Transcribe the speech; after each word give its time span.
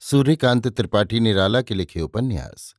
सूर्यकांत 0.00 0.68
त्रिपाठी 0.68 1.20
निराला 1.20 1.62
के 1.62 1.74
लिखे 1.74 2.00
उपन्यास। 2.00 2.74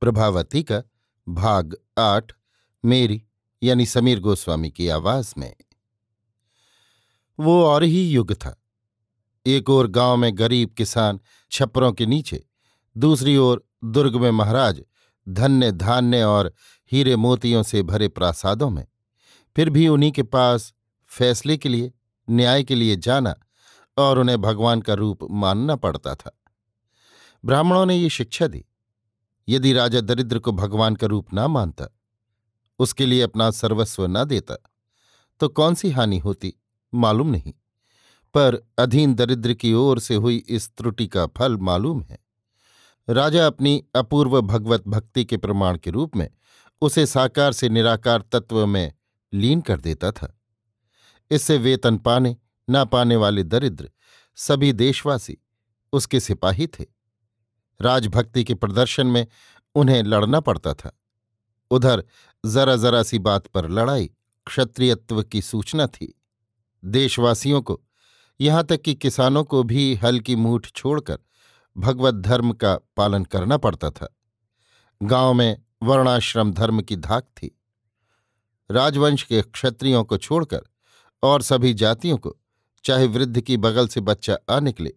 प्रभावती 0.00 0.62
का 0.62 0.82
भाग 1.28 1.76
आठ, 1.98 2.32
मेरी, 2.84 3.24
यानी 3.62 3.86
समीर 3.86 4.20
गोस्वामी 4.20 4.70
की 4.70 4.88
आवाज़ 4.88 5.34
में। 5.38 5.56
वो 7.40 7.64
और 7.64 7.82
ही 7.82 8.10
युग 8.10 8.32
था। 8.32 8.62
एक 9.46 9.70
ओर 9.70 9.86
गाँव 9.86 10.16
में 10.16 10.38
गरीब 10.38 10.70
किसान 10.70 11.20
छप्परों 11.50 11.92
के 11.92 12.06
नीचे, 12.06 12.46
दूसरी 12.96 13.36
ओर 13.36 13.68
दुर्ग 13.84 14.16
में 14.16 14.30
महाराज 14.30 14.82
धन्य 15.28 15.72
धान्य 15.72 16.22
और 16.22 16.54
हीरे 16.92 17.16
मोतियों 17.16 17.62
से 17.62 17.82
भरे 17.82 18.08
प्रासादों 18.08 18.70
में। 18.70 18.86
फिर 19.56 19.70
भी 19.70 19.88
उन्हीं 19.88 20.12
के 20.12 20.22
पास 20.22 20.74
फैसले 21.06 21.56
के 21.56 21.68
लिए, 21.68 21.92
न्याय 22.30 22.64
के 22.64 22.74
लिए 22.74 22.96
जाना 22.96 23.34
और 23.98 24.18
उन्हें 24.18 24.40
भगवान 24.40 24.80
का 24.80 24.94
रूप 24.94 25.18
मानना 25.30 25.76
पड़ता 25.76 26.14
था। 26.14 26.37
ब्राह्मणों 27.44 27.84
ने 27.86 27.96
ये 27.96 28.08
शिक्षा 28.08 28.46
दी। 28.46 28.64
यदि 29.48 29.72
राजा 29.72 30.00
दरिद्र 30.00 30.38
को 30.38 30.52
भगवान 30.52 30.94
का 30.94 31.06
रूप 31.06 31.32
ना 31.34 31.46
मानता, 31.48 31.86
उसके 32.78 33.06
लिए 33.06 33.22
अपना 33.22 33.50
सर्वस्व 33.50 34.06
न 34.06 34.24
देता 34.24 34.56
तो 35.40 35.48
कौन 35.48 35.74
सी 35.74 35.90
हानि 35.90 36.18
होती, 36.18 36.54
मालूम 36.92 37.28
नहीं। 37.28 37.52
पर 38.34 38.58
अधीन 38.78 39.14
दरिद्र 39.14 39.54
की 39.54 39.72
ओर 39.72 39.98
से 39.98 40.14
हुई 40.14 40.36
इस 40.48 40.70
त्रुटि 40.70 41.06
का 41.06 41.26
फल 41.28 41.56
मालूम 41.58 42.02
है। 42.02 42.18
राजा 43.08 43.46
अपनी 43.46 43.82
अपूर्व 43.96 44.40
भगवत 44.40 44.88
भक्ति 44.88 45.24
के 45.24 45.36
प्रमाण 45.36 45.78
के 45.78 45.90
रूप 45.90 46.16
में 46.16 46.28
उसे 46.82 47.06
साकार 47.06 47.52
से 47.52 47.68
निराकार 47.68 48.24
तत्व 48.32 48.66
में 48.66 48.92
लीन 49.32 49.60
कर 49.60 49.80
देता 49.80 50.10
था। 50.12 50.34
इससे 51.30 51.56
वेतन 51.58 51.96
पाने, 51.98 52.36
ना 52.68 52.84
पाने 52.84 53.16
वाले 53.16 53.42
दरिद्र, 53.44 53.90
सभी 54.38 54.72
देशवासी 54.72 55.38
उसके 55.92 56.20
सिपाही 56.20 56.66
थे। 56.66 56.84
राजभक्ति 57.80 58.44
के 58.44 58.54
प्रदर्शन 58.54 59.06
में 59.06 59.26
उन्हें 59.74 60.02
लड़ना 60.02 60.40
पड़ता 60.40 60.74
था। 60.74 60.98
उधर 61.70 62.04
जरा 62.46 62.76
जरा 62.76 63.02
सी 63.02 63.18
बात 63.18 63.46
पर 63.46 63.68
लड़ाई 63.68 64.10
क्षत्रियत्व 64.46 65.22
की 65.22 65.42
सूचना 65.42 65.86
थी। 65.86 66.20
देशवासियों 66.84 67.62
को, 67.62 67.82
यहाँ 68.40 68.64
तक 68.64 68.82
कि 68.82 68.94
किसानों 68.94 69.44
को 69.44 69.62
भी 69.62 69.94
हल 69.94 70.20
की 70.20 70.36
मूठ 70.36 70.66
छोड़कर 70.66 71.18
भगवत 71.78 72.14
धर्म 72.14 72.52
का 72.52 72.78
पालन 72.96 73.24
करना 73.24 73.56
पड़ता 73.56 73.90
था। 73.90 74.16
गाँव 75.02 75.34
में 75.34 75.62
वर्णाश्रम 75.82 76.52
धर्म 76.52 76.82
की 76.82 76.96
धाक 76.96 77.24
थी। 77.24 77.60
राजवंश 78.70 79.22
के 79.22 79.42
क्षत्रियों 79.42 80.04
को 80.04 80.16
छोड़कर 80.16 80.60
और 81.22 81.42
सभी 81.42 81.74
जातियों 81.74 82.16
को, 82.18 82.36
चाहे 82.84 83.06
वृद्ध 83.06 83.40
की 83.40 83.56
बगल 83.56 83.88
से 83.88 84.00
बच्चा 84.00 84.38
आ 84.50 84.60
निकले, 84.60 84.94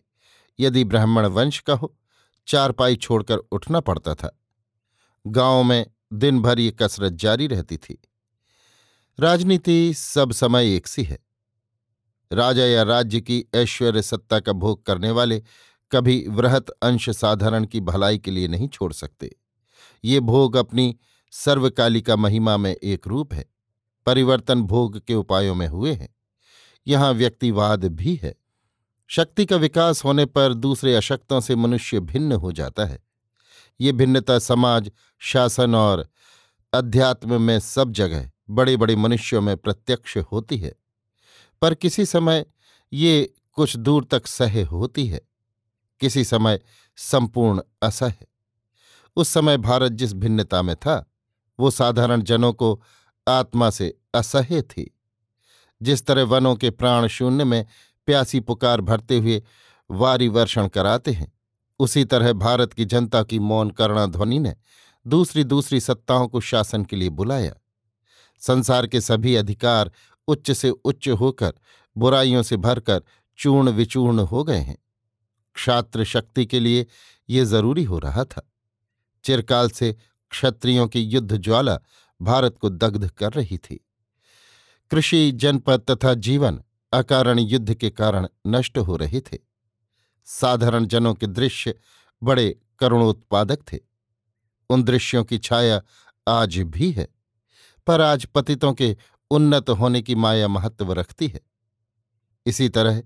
यदि 0.60 0.84
ब्राह्मण 0.84 1.26
वंश 1.26 1.60
का 1.60 1.74
हो 1.74 1.96
चारपाई 2.52 2.96
छोड़कर 2.96 3.38
उठना 3.38 3.80
पड़ता 3.80 4.16
था। 4.16 4.40
गाँव 5.28 5.64
में 5.64 5.92
दिन 6.14 6.42
भर 6.42 6.60
ये 6.60 6.72
कसरत 6.72 7.14
जारी 7.14 7.48
रहती 7.48 7.78
थी। 7.78 8.02
राजनीति 9.20 9.94
सब 9.94 10.32
समय 10.32 10.76
एक 10.76 10.88
सी 10.88 11.04
है। 11.04 11.20
राजा 12.32 12.66
या 12.66 12.84
राज्य 12.84 13.22
की 13.22 13.46
ऐश्वर्य 13.56 14.02
सत्ता 14.02 14.40
का 14.40 14.52
भोग 14.52 14.86
करने 14.86 15.12
वाले 15.12 15.44
कभी 15.92 16.28
वृहत 16.28 16.70
अंश 16.70 17.10
साधारण 17.10 17.66
की 17.66 17.82
भलाई 17.82 18.18
के 18.18 18.32
लिए 18.32 18.48
नहीं 18.48 18.68
छोड़ 18.68 18.94
सकते। 18.94 19.36
ये 20.04 20.20
भोग 20.20 20.56
अपनी 20.56 20.98
सर्वकालिका 21.32 22.16
महिमा 22.16 22.58
में 22.58 22.76
एक 22.76 23.08
रूप 23.08 23.34
है। 23.34 23.46
परिवर्तन 24.06 24.62
भोग 24.62 25.00
के 25.00 25.14
उपायों 25.14 25.56
में 25.56 25.68
हुए 25.68 25.94
हैं। 25.94 26.16
यहाँ 26.88 27.14
व्यक्तिवाद 27.14 27.86
भी 27.86 28.16
है। 28.16 28.41
शक्ति 29.12 29.46
का 29.46 29.56
विकास 29.56 30.04
होने 30.04 30.26
पर 30.26 30.54
दूसरे 30.54 30.96
अशक्तों 30.96 31.40
से 31.40 31.56
मनुष्य 31.56 32.00
भिन्न 32.00 32.32
हो 32.32 32.52
जाता 32.52 32.86
है। 32.86 33.04
ये 33.82 33.92
भिन्नता 33.92 34.40
समाज, 34.40 34.92
शासन 35.20 35.76
और 35.76 36.10
अध्यात्म 36.74 37.42
में 37.42 37.60
सब 37.60 37.92
जगह 37.92 38.32
बड़े 38.50 38.78
बड़े 38.78 38.96
मनुष्यों 38.96 39.42
में 39.42 39.58
प्रत्यक्ष 39.58 40.18
होती 40.18 40.58
है। 40.58 40.74
पर 41.62 41.76
किसी 41.76 42.06
समय 42.06 42.46
ये 42.94 43.34
कुछ 43.54 43.78
दूर 43.78 44.04
तक 44.12 44.28
सह 44.28 44.66
होती 44.66 45.08
है। 45.08 45.22
किसी 46.00 46.24
समय 46.24 46.60
संपूर्ण 46.96 47.62
असह्य 47.82 48.28
उस 49.16 49.30
समय 49.30 49.58
भारत 49.58 49.92
जिस 49.92 50.14
भिन्नता 50.14 50.62
में 50.62 50.76
था, 50.76 51.12
वो 51.60 51.72
साधारण 51.72 52.22
जनों 52.22 52.54
को 52.54 52.84
आत्मा 53.28 53.70
से 53.70 54.00
असह्य 54.14 54.62
थी। 54.62 54.98
जिस 55.82 56.06
तरह 56.06 56.24
वनों 56.24 56.56
के 56.56 56.70
प्राण 56.70 57.08
शून्य 57.08 57.44
में 57.44 57.66
प्यासी 58.06 58.40
पुकार 58.40 58.82
भरते 58.82 59.18
हुए 59.18 59.44
वारी 59.92 60.28
वर्षण 60.28 60.68
कराते 60.68 61.12
हैं। 61.12 61.34
उसी 61.80 62.06
तरह 62.06 62.34
भारत 62.34 62.74
की 62.74 62.86
जनता 62.86 63.24
की 63.24 63.40
मौन 63.40 63.70
करुणा 63.70 64.06
ध्वनि 64.06 64.40
ने 64.40 64.56
दूसरी 65.08 65.44
दूसरी 65.44 65.80
सत्ताओं 65.80 66.28
को 66.28 66.40
शासन 66.40 66.84
के 66.84 66.96
लिए 66.96 67.10
बुलाया। 67.10 67.54
संसार 68.40 68.88
के 68.88 69.02
सभी 69.02 69.36
अधिकार 69.36 69.92
उच्च 70.28 70.52
से 70.52 70.70
उच्च 70.70 71.10
होकर, 71.10 71.54
बुराइयों 71.98 72.44
से 72.44 72.58
भरकर 72.58 73.02
चूर्ण 73.38 73.70
विचूर्ण 73.70 74.20
हो 74.20 74.44
गए 74.44 74.60
हैं। 74.60 74.78
क्षात्र 75.56 76.04
शक्ति 76.04 76.46
के 76.46 76.60
लिए 76.60 76.88
ये 77.30 77.46
ज़रूरी 77.46 77.84
हो 77.84 78.00
रहा 78.00 78.24
था। 78.24 78.52
चिरकाल 79.24 79.70
से 79.70 79.96
क्षत्रियों 80.30 80.88
की 80.88 81.02
युद्ध 81.02 81.38
ज्वाला 81.38 81.80
भारत 82.22 82.58
को 82.58 82.70
दग्ध 82.70 83.10
कर 83.10 83.32
रही 83.34 83.58
थी। 83.58 83.86
कृषि, 84.92 85.32
जनपद 85.32 85.84
तथा 85.90 86.14
जीवन 86.14 86.62
अकारण 86.94 87.40
युद्ध 87.40 87.74
के 87.74 87.90
कारण 87.90 88.28
नष्ट 88.48 88.78
हो 88.78 88.98
रहे 88.98 89.22
थे। 89.22 89.38
साधारण 90.26 90.86
जनों 90.86 91.14
के 91.14 91.28
दृश्य 91.28 91.76
बड़े 92.24 92.62
करुणोत्पादक 92.80 93.60
थे। 93.74 93.80
उन 94.70 94.84
दृश्यों 94.84 95.24
की 95.24 95.38
छाया 95.38 95.82
आज 96.28 96.58
भी 96.58 96.92
है, 96.92 97.08
पर 97.88 98.02
आज 98.02 98.26
पतितों 98.26 98.74
के 98.74 98.98
उन्नत 99.32 99.70
होने 99.70 100.02
की 100.02 100.16
माया 100.16 100.48
महत्व 100.48 100.94
रखती 100.94 101.28
है। 101.28 101.42
इसी 102.46 102.70
तरह 102.70 103.04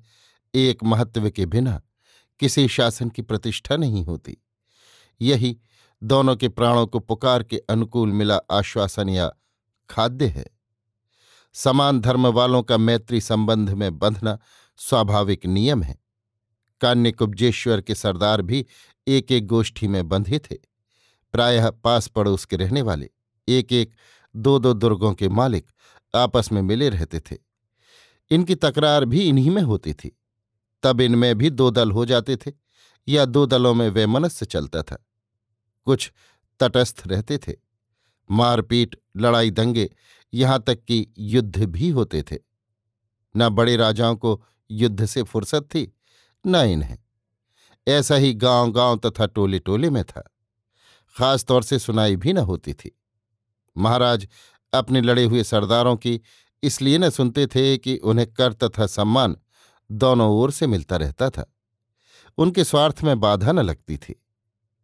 एक 0.56 0.84
महत्व 0.84 1.30
के 1.30 1.46
बिना 1.46 1.82
किसी 2.40 2.68
शासन 2.68 3.10
की 3.10 3.22
प्रतिष्ठा 3.22 3.78
नहीं 3.78 4.06
होती। 4.06 4.38
यही 5.22 5.58
दोनों 6.04 6.36
के 6.36 6.50
प्राणों 6.50 6.88
को 6.88 7.00
पुकार 7.00 7.44
के 7.44 7.58
अनुकूल 7.58 8.12
मिला 8.12 8.40
आश्वासन 8.52 9.10
या 9.10 9.32
खाद्य 9.90 10.28
है। 10.28 10.55
समान 11.56 12.00
धर्म 12.00 12.28
वालों 12.28 12.64
का 12.64 12.78
मैत्री 12.78 13.22
संबंध 13.22 13.70
में 13.70 14.00
बंधना 14.00 14.40
स्वाभाविक 14.78 15.46
नियम 15.46 15.84
है। 15.84 16.00
कान्य 16.82 17.12
कुब्जेश्वर 17.12 17.82
के 17.82 17.96
सरदार 17.96 18.42
भी 18.42 18.66
एक 19.08 19.32
एक 19.32 19.48
गोष्ठी 19.48 19.88
में 19.88 20.10
बंधे 20.10 20.40
थे। 20.40 20.56
प्रायः 21.32 21.70
पास 21.70 22.08
पड़ोस 22.08 22.46
के 22.46 22.56
रहने 22.56 22.82
वाले 22.82 23.10
एक 23.48 23.74
एक 23.74 23.96
दो 24.36 24.60
दो 24.60 24.74
दुर्गों 24.74 25.14
के 25.14 25.30
मालिक 25.30 25.72
आपस 26.16 26.52
में 26.52 26.62
मिले 26.62 26.90
रहते 26.90 27.20
थे। 27.20 27.38
इनकी 28.32 28.56
तकरार 28.56 29.06
भी 29.06 29.22
इन्हीं 29.22 29.52
में 29.52 29.62
होती 29.62 29.94
थी। 29.94 30.20
तब 30.84 31.02
इनमें 31.02 31.38
भी 31.38 31.50
दो 31.50 31.72
दल 31.72 31.92
हो 31.92 32.06
जाते 32.06 32.38
थे, 32.38 32.52
या 33.08 33.26
दो 33.26 33.46
दलों 33.46 33.74
में 33.74 33.90
वैमनस्य 33.90 34.46
चलता 34.46 34.84
था। 34.84 35.06
कुछ 35.86 36.12
तटस्थ 36.60 37.04
रहते 37.08 37.38
थे। 37.38 37.65
मारपीट, 38.32 39.00
लड़ाई 39.18 39.52
दंगे, 39.52 39.96
यहाँ 40.34 40.64
तक 40.68 40.84
कि 40.84 41.08
युद्ध 41.18 41.64
भी 41.64 41.90
होते 41.90 42.24
थे। 42.24 42.38
न 43.38 43.50
बड़े 43.50 43.76
राजाओं 43.76 44.16
को 44.16 44.44
युद्ध 44.72 45.06
से 45.06 45.24
फुर्सत 45.24 45.62
थी, 45.62 45.98
न 46.48 46.56
इन्हें। 46.56 46.98
ऐसा 47.88 48.16
ही 48.16 48.34
गाँव 48.34 48.72
गाँव 48.72 48.98
तथा 48.98 49.26
टोले 49.26 49.60
टोले 49.60 49.90
में 49.90 50.04
था। 50.04 50.32
खास 51.18 51.46
तौर 51.46 51.64
से 51.64 51.80
सुनाई 51.80 52.16
भी 52.16 52.34
न 52.34 52.38
होती 52.38 52.74
थी। 52.74 53.00
महाराज 53.78 54.28
अपने 54.74 55.02
लड़े 55.02 55.24
हुए 55.24 55.44
सरदारों 55.44 55.96
की 55.96 56.22
इसलिए 56.64 56.98
न 56.98 57.10
सुनते 57.10 57.48
थे 57.48 57.78
कि 57.78 57.98
उन्हें 57.98 58.34
कर 58.34 58.54
तथा 58.54 58.88
सम्मान 58.88 59.38
दोनों 59.92 60.32
ओर 60.32 60.52
से 60.52 60.68
मिलता 60.68 60.96
रहता 60.96 61.30
था। 61.30 61.54
उनके 62.38 62.64
स्वार्थ 62.64 63.04
में 63.04 63.20
बाधा 63.20 63.52
न 63.52 63.60
लगती 63.60 63.98
थी। 63.98 64.24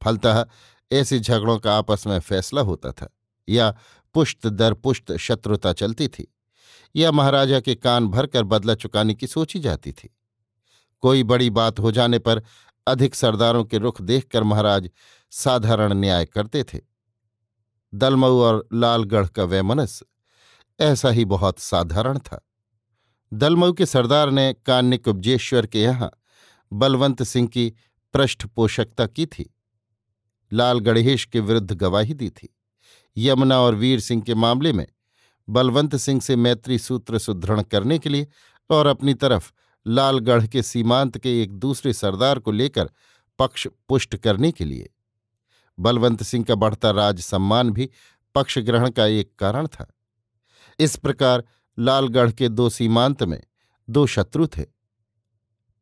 फलतः 0.03 0.45
ऐसे 0.91 1.19
झगड़ों 1.19 1.59
का 1.59 1.77
आपस 1.77 2.07
में 2.07 2.19
फैसला 2.19 2.61
होता 2.61 2.91
था। 2.91 3.09
या 3.49 3.75
पुष्ट 4.15 4.47
दर 4.47 4.73
पुष्ट 4.73 5.11
शत्रुता 5.17 5.73
चलती 5.73 6.07
थी, 6.07 6.27
या 6.95 7.11
महाराजा 7.11 7.59
के 7.59 7.75
कान 7.75 8.07
भरकर 8.07 8.43
बदला 8.43 8.75
चुकाने 8.75 9.13
की 9.13 9.27
सोची 9.27 9.59
जाती 9.59 9.91
थी। 9.91 10.09
कोई 11.03 11.23
बड़ी 11.23 11.49
बात 11.49 11.79
हो 11.79 11.91
जाने 11.91 12.19
पर 12.19 12.43
अधिक 12.87 13.15
सरदारों 13.15 13.63
के 13.63 13.77
रुख 13.77 14.01
देखकर 14.01 14.43
महाराज 14.43 14.89
साधारण 15.31 15.93
न्याय 15.93 16.25
करते 16.25 16.63
थे। 16.63 16.79
दलमऊ 17.93 18.39
और 18.39 18.67
लालगढ़ 18.73 19.27
का 19.27 19.43
वैमनस 19.43 20.01
ऐसा 20.79 21.09
ही 21.09 21.25
बहुत 21.25 21.59
साधारण 21.59 22.19
था। 22.19 22.45
दलमऊ 23.31 23.73
के 23.73 23.85
सरदार 23.85 24.31
ने 24.31 24.53
कान्य 24.65 24.99
उपजेश्वर 25.07 25.65
के 25.65 25.81
यहाँ 25.81 26.11
बलवंत 26.71 27.23
सिंह 27.23 27.47
की 27.47 27.73
पृष्ठपोषकता 28.13 29.05
की 29.07 29.25
थी। 29.25 29.53
लाल 30.51 30.79
गणेश 30.79 31.25
के 31.25 31.39
विरुद्ध 31.39 31.71
गवाही 31.71 32.13
दी 32.13 32.29
थी। 32.29 32.55
यमुना 33.17 33.59
और 33.59 33.75
वीर 33.75 33.99
सिंह 33.99 34.21
के 34.21 34.35
मामले 34.35 34.73
में, 34.73 34.87
बलवंत 35.49 35.95
सिंह 35.95 36.21
से 36.21 36.35
मैत्री 36.35 36.79
सूत्र 36.79 37.19
सुदृढ़ 37.19 37.61
करने 37.61 37.99
के 37.99 38.09
लिए 38.09 38.27
और 38.69 38.85
अपनी 38.85 39.13
तरफ़ 39.13 39.51
लालगढ़ 39.87 40.47
के 40.47 40.61
सीमांत 40.61 41.17
के 41.17 41.41
एक 41.43 41.51
दूसरे 41.51 41.93
सरदार 41.93 42.39
को 42.39 42.51
लेकर 42.51 42.89
पक्ष 43.39 43.67
पुष्ट 43.89 44.15
करने 44.15 44.51
के 44.51 44.65
लिए। 44.65 44.89
बलवंत 45.79 46.23
सिंह 46.23 46.45
का 46.45 46.55
बढ़ता 46.55 46.91
राज 46.91 47.19
सम्मान 47.19 47.69
भी 47.69 47.89
पक्ष 48.35 48.57
ग्रहण 48.57 48.89
का 48.89 49.05
एक 49.05 49.35
कारण 49.39 49.67
था। 49.67 49.91
इस 50.79 50.95
प्रकार 50.95 51.43
लालगढ़ 51.79 52.31
के 52.31 52.49
दो 52.49 52.69
सीमांत 52.69 53.23
में 53.23 53.41
दो 53.89 54.05
शत्रु 54.07 54.47
थे। 54.47 54.65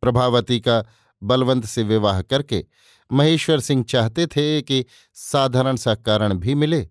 प्रभावती 0.02 0.60
का 0.60 0.84
बलवंत 1.24 1.66
से 1.66 1.84
विवाह 1.84 2.22
करके 2.22 2.66
महेश्वर 3.12 3.60
सिंह 3.60 3.84
चाहते 3.84 4.28
थे 4.28 4.62
कि 4.62 4.86
साधारण 5.14 5.76
सा 5.76 5.96
कारण 5.96 6.34
भी 6.34 6.56
मिले 6.56 6.90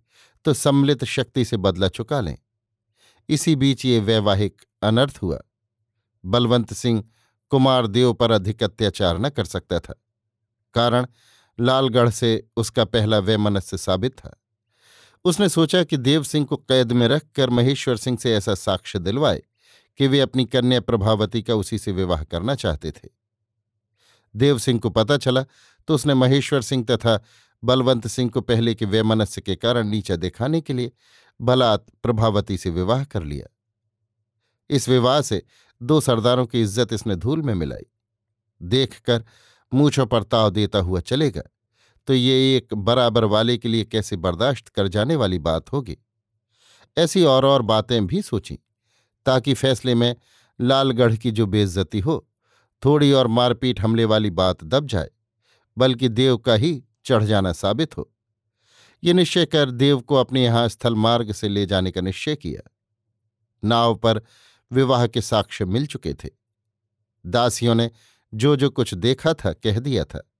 तो 0.48 0.52
सम्मिलित 0.54 1.04
शक्ति 1.04 1.44
से 1.44 1.56
बदला 1.56 1.88
चुका 1.88 2.20
लें। 2.20 2.36
इसी 3.28 3.54
बीच 3.56 3.84
ये 3.84 3.98
वैवाहिक 4.00 4.62
अनर्थ 4.82 5.18
हुआ। 5.22 5.38
बलवंत 6.24 6.72
सिंह 6.74 7.02
कुमार 7.52 7.86
देव 7.86 8.12
पर 8.12 8.30
अधिक 8.30 8.62
अत्याचार 8.62 9.18
न 9.18 9.28
कर 9.28 9.44
सकता 9.44 9.80
था, 9.80 9.94
कारण 10.74 11.06
लालगढ़ 11.58 12.10
से 12.10 12.30
उसका 12.56 12.84
पहला 12.84 13.18
वैमनस्य 13.18 13.78
साबित 13.78 14.18
था। 14.18 14.34
उसने 15.24 15.48
सोचा 15.48 15.82
कि 15.84 15.96
देव 15.96 16.22
सिंह 16.22 16.46
को 16.46 16.56
कैद 16.56 16.92
में 16.92 17.06
रखकर 17.08 17.50
महेश्वर 17.50 17.96
सिंह 17.96 18.18
से 18.18 18.34
ऐसा 18.34 18.54
साक्ष्य 18.54 18.98
दिलवाए 18.98 19.42
कि 20.00 20.06
वे 20.06 20.20
अपनी 20.20 20.44
कन्या 20.44 20.80
प्रभावती 20.80 21.42
का 21.42 21.54
उसी 21.54 21.78
से 21.78 21.92
विवाह 21.92 22.24
करना 22.24 22.54
चाहते 22.54 22.90
थे। 22.90 23.08
देव 24.34 24.58
सिंह 24.58 24.80
को 24.80 24.90
पता 24.90 25.16
चला 25.16 25.44
तो 25.88 25.94
उसने 25.94 26.14
महेश्वर 26.14 26.62
सिंह 26.62 26.86
तथा 26.90 27.20
बलवंत 27.62 28.06
सिंह 28.06 28.30
को 28.30 28.40
पहले 28.40 28.74
के 28.74 28.84
वैमनस्य 28.84 29.40
के 29.40 29.56
कारण 29.56 29.88
नीचा 29.88 30.16
दिखाने 30.16 30.60
के 30.60 30.72
लिए 30.72 30.92
बलात् 31.40 31.90
प्रभावती 32.02 32.56
से 32.58 32.70
विवाह 32.70 33.04
कर 33.04 33.22
लिया। 33.22 33.46
इस 34.70 34.88
विवाह 34.88 35.20
से 35.20 35.42
दो 35.80 36.00
सरदारों 36.00 36.46
की 36.46 36.60
इज़्ज़त 36.62 36.92
इसने 36.92 37.16
धूल 37.16 37.42
में 37.42 37.54
मिलाई। 37.54 37.86
देखकर 38.60 39.24
मूछों 39.72 40.06
पर 40.06 40.22
ताव 40.22 40.50
देता 40.50 40.78
हुआ 40.78 41.00
चलेगा 41.02 41.42
तो 42.08 42.14
ये 42.14 42.56
एक 42.56 42.74
बराबर 42.74 43.24
वाले 43.24 43.56
के 43.58 43.68
लिए 43.68 43.84
कैसे 43.84 44.16
बर्दाश्त 44.16 44.68
कर 44.68 44.88
जाने 44.88 45.16
वाली 45.16 45.38
बात 45.40 45.72
होगी? 45.72 45.96
ऐसी 46.96 47.24
और 47.24 47.44
और 47.44 47.62
बातें 47.62 48.06
भी 48.06 48.22
सोची, 48.22 48.58
ताकि 49.26 49.54
फैसले 49.54 49.94
में 49.94 50.14
लालगढ़ 50.60 51.16
की 51.16 51.30
जो 51.30 51.46
बेइज्जती 51.46 52.00
हो, 52.00 52.26
थोड़ी 52.82 53.10
और 53.12 53.26
मारपीट 53.28 53.80
हमले 53.80 54.04
वाली 54.04 54.30
बात 54.32 54.64
दब 54.64 54.86
जाए, 54.86 55.10
बल्कि 55.76 56.08
देव 56.08 56.36
का 56.36 56.54
ही 56.54 56.72
चढ़ 57.08 57.24
जाना 57.24 57.52
साबित 57.52 57.96
हो। 57.96 58.10
ये 59.04 59.12
निश्चय 59.12 59.46
कर 59.46 59.70
देव 59.70 60.00
को 60.00 60.14
अपने 60.14 60.44
यहाँ 60.44 60.68
स्थल 60.68 60.94
मार्ग 60.94 61.32
से 61.32 61.48
ले 61.48 61.66
जाने 61.66 61.90
का 61.90 62.00
निश्चय 62.00 62.36
किया। 62.36 62.70
नाव 63.64 63.94
पर 63.94 64.22
विवाह 64.72 65.06
के 65.06 65.20
साक्ष्य 65.20 65.64
मिल 65.64 65.86
चुके 65.86 66.14
थे। 66.14 66.28
दासियों 67.26 67.74
ने 67.74 67.90
जो 68.34 68.56
जो 68.56 68.70
कुछ 68.70 68.94
देखा 68.94 69.34
था, 69.34 69.52
कह 69.52 69.78
दिया 69.78 70.04
था। 70.04 70.30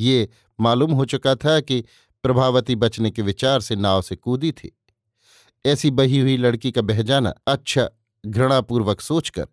ये 0.00 0.28
मालूम 0.60 0.92
हो 0.92 1.04
चुका 1.04 1.34
था 1.34 1.60
कि 1.60 1.84
प्रभावती 2.22 2.76
बचने 2.76 3.10
के 3.10 3.22
विचार 3.22 3.60
से 3.60 3.76
नाव 3.76 4.02
से 4.02 4.16
कूदी 4.16 4.52
थी। 4.52 4.74
ऐसी 5.66 5.90
बही 5.90 6.20
हुई 6.20 6.36
लड़की 6.36 6.72
का 6.72 6.82
बह 6.82 7.02
जाना 7.02 7.34
अच्छा 7.46 7.90
घृणापूर्वक 8.26 9.00
सोचकर 9.00 9.46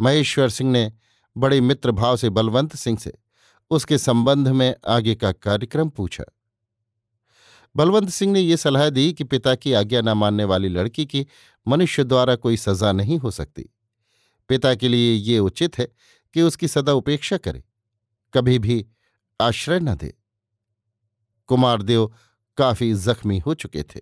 महेश्वर 0.00 0.48
सिंह 0.48 0.70
ने 0.70 0.92
बड़े 1.36 1.60
मित्र 1.60 1.90
भाव 1.90 2.16
से 2.16 2.30
बलवंत 2.30 2.76
सिंह 2.76 2.98
से 2.98 3.12
उसके 3.70 3.98
संबंध 3.98 4.48
में 4.48 4.74
आगे 4.88 5.14
का 5.14 5.32
कार्यक्रम 5.32 5.88
पूछा। 5.88 6.24
बलवंत 7.76 8.08
सिंह 8.08 8.32
ने 8.32 8.40
यह 8.40 8.56
सलाह 8.56 8.88
दी 8.90 9.12
कि 9.12 9.24
पिता 9.24 9.54
की 9.54 9.72
आज्ञा 9.72 10.00
न 10.00 10.08
मानने 10.08 10.44
वाली 10.44 10.68
लड़की 10.68 11.06
की 11.06 11.26
मनुष्य 11.66 12.04
द्वारा 12.04 12.36
कोई 12.36 12.56
सजा 12.56 12.92
नहीं 12.92 13.18
हो 13.18 13.30
सकती। 13.30 13.68
पिता 14.50 14.74
के 14.74 14.88
लिए 14.88 15.12
ये 15.12 15.38
उचित 15.38 15.78
है 15.78 15.88
कि 16.34 16.42
उसकी 16.42 16.68
सदा 16.68 16.92
उपेक्षा 16.92 17.36
करे, 17.36 17.64
कभी 18.34 18.58
भी 18.58 18.86
आश्रय 19.40 19.80
न 19.80 19.94
दे। 19.94 20.14
कुमारदेव 21.48 22.12
काफ़ी 22.58 22.92
जख्मी 22.94 23.38
हो 23.38 23.54
चुके 23.54 23.82
थे, 23.82 24.00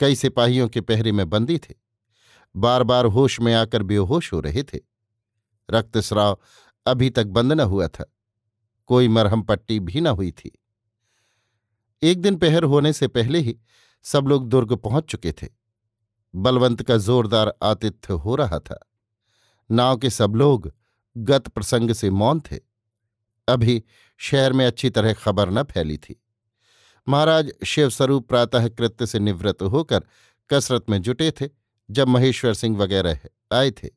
कई 0.00 0.14
सिपाहियों 0.14 0.68
के 0.68 0.80
पहरे 0.80 1.12
में 1.12 1.28
बंदी 1.30 1.58
थे 1.58 1.74
बार 2.54 2.82
बार 2.82 3.04
होश 3.06 3.40
में 3.40 3.52
आकर 3.54 3.82
बेहोश 3.82 4.32
हो 4.32 4.40
रहे 4.40 4.62
थे। 4.62 4.78
रक्तस्राव 5.68 6.38
अभी 6.86 7.10
तक 7.10 7.26
बंद 7.26 7.52
न 7.52 7.60
हुआ 7.60 7.88
था। 7.88 8.04
कोई 8.86 9.08
मरहम 9.08 9.42
पट्टी 9.42 9.80
भी 9.80 10.00
न 10.00 10.06
हुई 10.06 10.30
थी। 10.30 10.58
एक 12.02 12.20
दिन 12.20 12.36
पहर 12.36 12.62
होने 12.62 12.92
से 12.92 13.08
पहले 13.08 13.38
ही 13.38 13.58
सब 14.02 14.26
लोग 14.26 14.48
दुर्ग 14.48 14.72
पहुँच 14.72 15.04
चुके 15.04 15.32
थे। 15.32 15.48
बलवंत 16.34 16.82
का 16.82 16.96
जोरदार 16.96 17.54
आतिथ्य 17.62 18.14
हो 18.14 18.36
रहा 18.36 18.58
था। 18.58 18.90
नाव 19.70 19.96
के 19.96 20.10
सब 20.10 20.34
लोग 20.34 20.74
गत 21.16 21.48
प्रसंग 21.48 21.92
से 21.92 22.10
मौन 22.10 22.40
थे। 22.40 22.60
अभी 23.48 23.84
शहर 24.18 24.52
में 24.52 24.66
अच्छी 24.66 24.90
तरह 24.90 25.12
खबर 25.12 25.50
न 25.50 25.62
फैली 25.62 25.98
थी। 25.98 26.22
महाराज 27.08 27.52
शिवस्वरूप 27.66 28.28
प्रातः 28.28 28.68
कृत्य 28.68 29.06
से 29.06 29.18
निवृत्त 29.18 29.62
होकर 29.62 30.04
कसरत 30.50 30.90
में 30.90 31.02
जुटे 31.02 31.30
थे, 31.30 31.48
जब 31.90 32.08
महेश्वर 32.08 32.54
सिंह 32.54 32.76
वगैरह 32.78 33.18
आए 33.52 33.70
थे। 33.70 33.88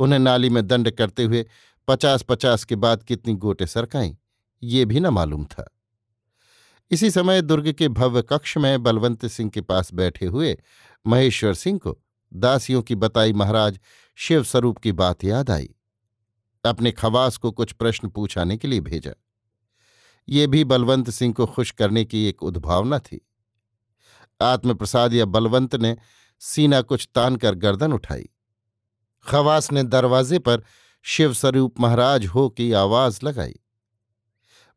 उन्हें 0.00 0.18
नाली 0.18 0.50
में 0.50 0.66
दंड 0.66 0.90
करते 0.90 1.24
हुए 1.24 1.46
पचास 1.88 2.22
पचास 2.22 2.64
के 2.64 2.76
बाद 2.76 3.02
कितनी 3.02 3.34
गोटे 3.34 3.66
सरकाई 3.66 4.16
ये 4.62 4.84
भी 4.84 5.00
न 5.00 5.06
मालूम 5.06 5.44
था। 5.44 5.72
इसी 6.90 7.10
समय 7.10 7.42
दुर्ग 7.42 7.72
के 7.72 7.88
भव्य 7.88 8.22
कक्ष 8.22 8.56
में 8.56 8.82
बलवंत 8.82 9.26
सिंह 9.26 9.50
के 9.50 9.60
पास 9.60 9.94
बैठे 9.94 10.26
हुए 10.26 10.56
महेश्वर 11.06 11.54
सिंह 11.54 11.78
को 11.78 11.98
दासियों 12.34 12.82
की 12.82 12.94
बताई 12.94 13.32
महाराज 13.32 13.80
शिव 14.14 14.44
स्वरूप 14.44 14.78
की 14.78 14.92
बात 14.92 15.24
याद 15.24 15.50
आई। 15.50 15.74
अपने 16.64 16.92
खवास 16.92 17.36
को 17.36 17.50
कुछ 17.50 17.72
प्रश्न 17.72 18.08
पूछाने 18.08 18.56
के 18.56 18.68
लिए 18.68 18.80
भेजा। 18.80 19.12
ये 20.28 20.46
भी 20.46 20.64
बलवंत 20.64 21.10
सिंह 21.10 21.34
को 21.34 21.46
खुश 21.46 21.70
करने 21.70 22.04
की 22.04 22.26
एक 22.26 22.42
उद्भावना 22.42 22.98
थी। 22.98 23.26
आत्मप्रसाद 24.42 25.14
या 25.14 25.24
बलवंत 25.24 25.74
ने 25.74 25.96
सीना 26.40 26.80
कुछ 26.80 27.08
तान 27.14 27.36
कर 27.36 27.54
गर्दन 27.54 27.92
उठाई। 27.92 28.28
खवास 29.24 29.72
ने 29.72 29.82
दरवाजे 29.82 30.38
पर 30.38 30.62
शिवस्वरूप 31.06 31.80
महाराज 31.80 32.26
हो 32.26 32.48
की 32.48 32.72
आवाज़ 32.72 33.18
लगाई। 33.24 33.54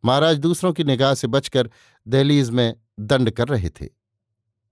महाराज 0.04 0.38
दूसरों 0.38 0.74
की 0.74 0.84
निगाह 0.84 1.14
से 1.14 1.28
बचकर 1.28 1.70
दहलीज 2.08 2.50
में 2.50 2.76
दंड 3.00 3.32
कर 3.32 3.48
रहे 3.48 3.70
थे। 3.70 3.88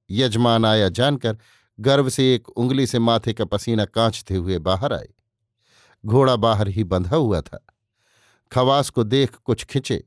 यजमान 0.10 0.66
आया 0.66 0.90
जानकर 0.90 1.38
गर्व 1.80 2.10
से 2.10 2.34
एक 2.36 2.50
उंगली 2.50 2.88
से 2.88 3.00
माथे 3.00 3.34
का 3.34 3.46
पसीना 3.46 3.86
कांचते 3.86 4.36
हुए 4.36 4.60
बाहर 4.60 4.94
आए। 4.94 5.08
घोड़ा 6.06 6.36
बाहर 6.36 6.68
ही 6.68 6.84
बंधा 6.84 7.16
हुआ 7.16 7.42
था। 7.42 7.66
खवास 8.52 8.90
को 8.90 9.04
देख 9.04 9.36
कुछ 9.36 9.66
खिंचे। 9.66 10.04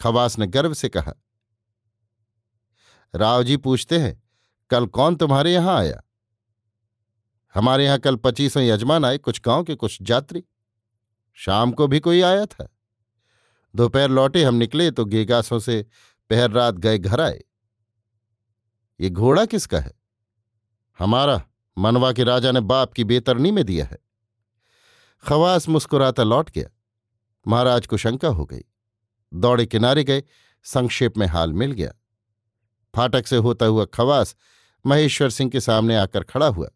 खवास 0.00 0.38
ने 0.38 0.46
गर्व 0.46 0.74
से 0.74 0.88
कहा, 0.88 1.12
राव 3.14 3.42
जी 3.42 3.56
पूछते 3.56 3.98
हैं, 3.98 4.22
कल 4.70 4.86
कौन 4.86 5.16
तुम्हारे 5.16 5.52
यहाँ 5.52 5.78
आया? 5.78 6.00
हमारे 7.54 7.84
यहाँ 7.84 7.98
कल 7.98 8.16
पच्चीसों 8.16 8.62
यजमान 8.62 9.04
आए, 9.04 9.18
कुछ 9.18 9.40
गाँव 9.46 9.64
के 9.64 9.74
कुछ 9.74 9.98
यात्री। 10.02 10.44
शाम 11.32 11.72
को 11.72 11.86
भी 11.86 12.00
कोई 12.00 12.22
आया 12.22 12.46
था। 12.46 12.76
दोपहर 13.76 14.10
लौटे 14.10 14.44
हम 14.44 14.54
निकले 14.54 14.90
तो 14.90 15.04
गेगासों 15.04 15.58
से 15.58 15.86
पहर 16.30 16.50
रात 16.50 16.74
गए 16.74 16.98
घर 16.98 17.20
आए। 17.20 17.40
ये 19.00 19.10
घोड़ा 19.10 19.44
किसका 19.44 19.80
है? 19.80 19.92
हमारा, 20.98 21.42
मनवा 21.78 22.12
के 22.12 22.24
राजा 22.24 22.52
ने 22.52 22.60
बाप 22.60 22.92
की 22.92 23.04
बेतरनी 23.04 23.50
में 23.50 23.64
दिया 23.64 23.86
है। 23.86 23.98
खवास 25.22 25.68
मुस्कुराता 25.68 26.22
लौट 26.22 26.50
गया। 26.50 26.68
महाराज 27.46 27.86
को 27.86 27.96
शंका 27.96 28.28
हो 28.28 28.44
गई। 28.44 28.64
दौड़े 29.34 29.66
किनारे 29.66 30.04
गए, 30.04 30.22
संक्षेप 30.62 31.18
में 31.18 31.26
हाल 31.26 31.52
मिल 31.52 31.72
गया। 31.72 31.92
फाटक 32.96 33.26
से 33.26 33.36
होता 33.36 33.66
हुआ 33.66 33.84
खवास 33.84 34.36
महेश्वर 34.86 35.30
सिंह 35.30 35.50
के 35.50 35.60
सामने 35.60 35.96
आकर 35.96 36.24
खड़ा 36.24 36.46
हुआ। 36.46 36.68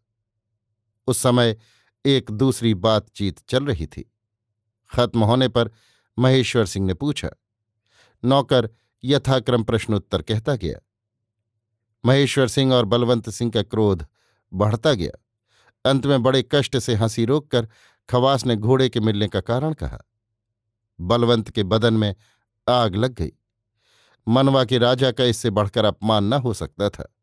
उस 1.07 1.17
समय 1.17 1.57
एक 2.05 2.31
दूसरी 2.31 2.73
बातचीत 2.73 3.39
चल 3.49 3.65
रही 3.65 3.87
थी। 3.87 4.14
खत्म 4.95 5.23
होने 5.23 5.47
पर 5.47 5.71
महेश्वर 6.17 6.65
सिंह 6.65 6.85
ने 6.87 6.93
पूछा, 6.93 7.29
नौकर 8.23 8.69
यथाक्रम 9.03 9.63
प्रश्नोत्तर 9.63 10.21
कहता 10.21 10.55
गया। 10.55 10.79
महेश्वर 12.05 12.47
सिंह 12.47 12.73
और 12.73 12.85
बलवंत 12.85 13.29
सिंह 13.29 13.51
का 13.51 13.63
क्रोध 13.63 14.05
बढ़ता 14.53 14.93
गया। 14.93 15.89
अंत 15.91 16.05
में 16.05 16.23
बड़े 16.23 16.43
कष्ट 16.51 16.77
से 16.77 16.95
हँसी 16.95 17.25
रोककर 17.25 17.67
खवास 18.09 18.45
ने 18.45 18.55
घोड़े 18.55 18.89
के 18.89 18.99
मिलने 18.99 19.27
का 19.27 19.41
कारण 19.41 19.73
कहा। 19.73 19.99
बलवंत 20.99 21.49
के 21.49 21.63
बदन 21.63 21.93
में 21.93 22.15
आग 22.69 22.95
लग 22.95 23.13
गई। 23.13 23.31
मनवा 24.27 24.63
के 24.65 24.77
राजा 24.77 25.11
का 25.11 25.23
इससे 25.23 25.49
बढ़कर 25.49 25.85
अपमान 25.85 26.23
न 26.23 26.33
हो 26.33 26.53
सकता 26.53 26.89
था। 26.89 27.13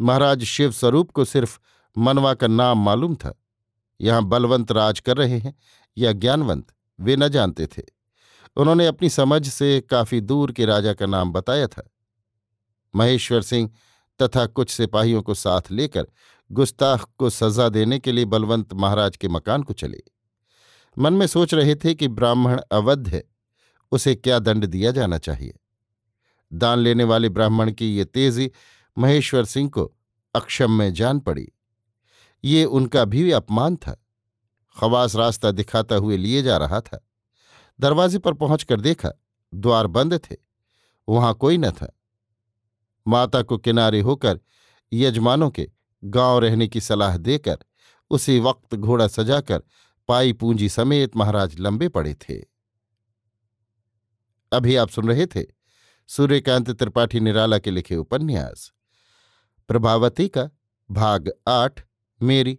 महाराज 0.00 0.44
शिव 0.44 0.72
स्वरूप 0.72 1.10
को 1.10 1.24
सिर्फ़ 1.24 1.58
मनवा 1.98 2.34
का 2.34 2.46
नाम 2.46 2.84
मालूम 2.84 3.14
था। 3.14 3.34
यहाँ 4.00 4.24
बलवंत 4.24 4.72
राज 4.72 5.00
कर 5.00 5.16
रहे 5.16 5.38
हैं 5.38 5.54
या 5.98 6.12
ज्ञानवंत? 6.12 6.73
वे 7.00 7.16
न 7.16 7.28
जानते 7.28 7.66
थे। 7.66 7.82
उन्होंने 8.56 8.86
अपनी 8.86 9.08
समझ 9.08 9.48
से 9.48 9.80
काफ़ी 9.80 10.20
दूर 10.20 10.52
के 10.52 10.64
राजा 10.64 10.92
का 10.92 11.06
नाम 11.06 11.32
बताया 11.32 11.66
था। 11.66 11.90
महेश्वर 12.96 13.42
सिंह 13.42 13.70
तथा 14.22 14.46
कुछ 14.46 14.70
सिपाहियों 14.70 15.22
को 15.22 15.34
साथ 15.34 15.62
लेकर 15.70 16.06
गुस्ताख 16.52 17.08
को 17.18 17.30
सजा 17.30 17.68
देने 17.68 17.98
के 17.98 18.12
लिए 18.12 18.24
बलवंत 18.24 18.72
महाराज 18.72 19.16
के 19.16 19.28
मकान 19.28 19.62
को 19.62 19.72
चले। 19.72 20.02
मन 20.98 21.12
में 21.12 21.26
सोच 21.26 21.54
रहे 21.54 21.74
थे 21.74 21.94
कि 21.94 22.08
ब्राह्मण 22.08 22.60
अवध 22.72 23.08
है, 23.08 23.24
उसे 23.92 24.14
क्या 24.14 24.38
दंड 24.38 24.66
दिया 24.66 24.90
जाना 24.90 25.18
चाहिए? 25.18 25.54
दान 26.52 26.78
लेने 26.78 27.04
वाले 27.04 27.28
ब्राह्मण 27.28 27.72
की 27.72 27.96
ये 27.96 28.04
तेज़ी 28.04 28.50
महेश्वर 28.98 29.44
सिंह 29.44 29.70
को 29.70 29.94
अक्षम 30.34 30.70
में 30.70 30.92
जान 30.92 31.20
पड़ी। 31.20 31.52
ये 32.44 32.64
उनका 32.64 33.04
भी 33.04 33.30
अपमान 33.30 33.76
था। 33.76 34.03
खवास 34.76 35.16
रास्ता 35.16 35.50
दिखाता 35.50 35.94
हुए 35.94 36.16
लिए 36.16 36.42
जा 36.42 36.56
रहा 36.56 36.80
था। 36.80 37.06
दरवाजे 37.80 38.18
पर 38.18 38.34
पहुंचकर 38.34 38.80
देखा, 38.80 39.10
द्वार 39.54 39.86
बंद 39.86 40.18
थे, 40.18 40.36
वहाँ 41.08 41.34
कोई 41.34 41.58
न 41.58 41.70
था। 41.70 41.92
माता 43.06 43.42
को 43.42 43.58
किनारे 43.58 44.00
होकर 44.00 44.40
यजमानों 44.92 45.50
के 45.50 45.70
गाँव 46.04 46.38
रहने 46.38 46.68
की 46.68 46.80
सलाह 46.80 47.16
देकर 47.16 47.58
उसी 48.10 48.38
वक्त 48.40 48.74
घोड़ा 48.74 49.08
सजाकर 49.08 49.62
पाई 50.08 50.32
पूंजी 50.32 50.68
समेत 50.68 51.16
महाराज 51.16 51.58
लंबे 51.60 51.88
पड़े 51.88 52.14
थे। 52.14 52.34
अभी 54.52 54.76
आप 54.76 54.88
सुन 54.88 55.08
रहे 55.08 55.26
थे 55.26 55.44
सूर्यकांत 56.08 56.70
त्रिपाठी 56.70 57.20
निराला 57.20 57.58
के 57.58 57.70
लिखे 57.70 57.96
उपन्यास। 57.96 58.70
प्रभावती 59.68 60.28
का 60.28 60.48
भाग 60.90 61.30
आठ, 61.48 61.80
मेरी 62.22 62.58